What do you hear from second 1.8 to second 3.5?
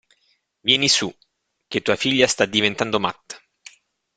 tua figlia sta diventando matta!